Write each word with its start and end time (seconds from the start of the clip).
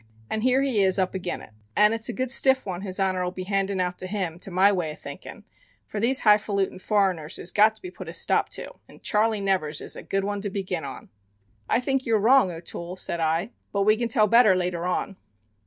And 0.31 0.41
here 0.41 0.63
he 0.63 0.81
is 0.81 0.97
up 0.97 1.13
agin 1.13 1.41
it. 1.43 1.51
An' 1.75 1.93
it's 1.93 2.09
a 2.09 2.13
good 2.13 2.31
stiff 2.31 2.65
one 2.65 2.81
His 2.81 2.99
Honor 2.99 3.23
will 3.23 3.29
be 3.29 3.43
handin' 3.43 3.79
out 3.79 3.99
to 3.99 4.07
him 4.07 4.39
to 4.39 4.49
my 4.49 4.71
way 4.71 4.89
of 4.93 4.97
thinkin', 4.97 5.43
for 5.85 5.99
these 5.99 6.21
high 6.21 6.39
fallutin' 6.39 6.79
foreigners 6.81 7.37
has 7.37 7.51
got 7.51 7.75
to 7.75 7.81
be 7.83 7.91
put 7.91 8.09
a 8.09 8.13
stop 8.13 8.49
to, 8.49 8.77
and 8.89 9.03
Charley 9.03 9.39
Nevers 9.41 9.79
is 9.79 9.95
a 9.95 10.01
good 10.01 10.23
one 10.23 10.41
to 10.41 10.49
begin 10.49 10.83
on." 10.85 11.09
"I 11.69 11.79
think 11.79 12.07
you're 12.07 12.17
wrong, 12.17 12.49
O'Toole," 12.51 12.95
said 12.95 13.19
I. 13.19 13.51
"But 13.71 13.83
we 13.83 13.95
can 13.95 14.07
tell 14.07 14.25
better 14.25 14.55
later 14.55 14.87
on." 14.87 15.17